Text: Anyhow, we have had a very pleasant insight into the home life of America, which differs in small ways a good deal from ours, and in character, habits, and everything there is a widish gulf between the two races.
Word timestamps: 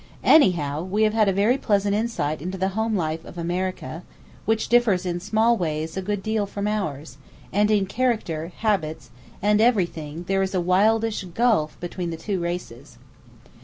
Anyhow, 0.23 0.81
we 0.83 1.03
have 1.03 1.13
had 1.13 1.29
a 1.29 1.31
very 1.31 1.59
pleasant 1.59 1.93
insight 1.93 2.41
into 2.41 2.57
the 2.57 2.69
home 2.69 2.95
life 2.95 3.23
of 3.23 3.37
America, 3.37 4.01
which 4.45 4.67
differs 4.67 5.05
in 5.05 5.19
small 5.19 5.55
ways 5.55 5.95
a 5.95 6.01
good 6.01 6.23
deal 6.23 6.47
from 6.47 6.67
ours, 6.67 7.19
and 7.53 7.69
in 7.69 7.85
character, 7.85 8.51
habits, 8.61 9.11
and 9.43 9.61
everything 9.61 10.23
there 10.27 10.41
is 10.41 10.55
a 10.55 10.59
widish 10.59 11.23
gulf 11.35 11.79
between 11.79 12.09
the 12.09 12.17
two 12.17 12.39
races. 12.39 12.97